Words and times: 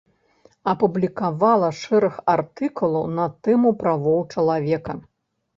Апублікавала 0.71 1.69
шэраг 1.81 2.17
артыкулаў 2.37 3.05
на 3.19 3.29
тэму 3.49 3.75
правоў 3.85 4.19
чалавека. 4.35 5.01